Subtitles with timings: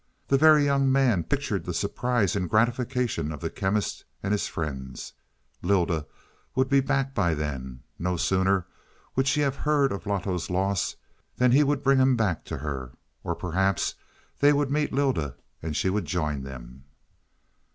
[0.29, 5.13] The Very Young Man pictured the surprise and gratification of the Chemist and his friends.
[5.61, 6.07] Lylda
[6.55, 8.65] would be back by then; no sooner
[9.15, 10.95] would she have heard of Loto's loss
[11.37, 12.93] than he would bring him back to her.
[13.23, 13.93] Or perhaps
[14.39, 16.85] they would meet Lylda and she would join them.